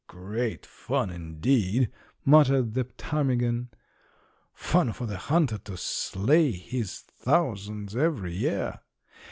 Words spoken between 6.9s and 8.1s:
thousands